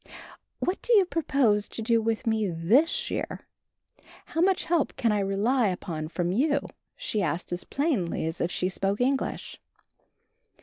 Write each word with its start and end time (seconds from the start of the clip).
"What 0.57 0.81
do 0.81 0.91
you 0.93 1.05
propose 1.05 1.67
to 1.67 1.79
do 1.83 2.03
for 2.03 2.27
me 2.27 2.49
this 2.49 3.11
year? 3.11 3.41
How 4.25 4.41
much 4.41 4.63
help 4.65 4.95
can 4.95 5.11
I 5.11 5.19
rely 5.19 5.67
upon 5.67 6.07
from 6.07 6.31
you?" 6.31 6.61
she 6.95 7.21
asked 7.21 7.53
as 7.53 7.63
plainly 7.65 8.25
as 8.25 8.41
if 8.41 8.49
she 8.49 8.67
spoke 8.67 8.99
English. 8.99 9.61